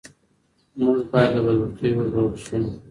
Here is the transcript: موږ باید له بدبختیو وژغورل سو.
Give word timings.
موږ 0.83 0.99
باید 1.11 1.31
له 1.35 1.41
بدبختیو 1.45 1.95
وژغورل 1.97 2.35
سو. 2.45 2.57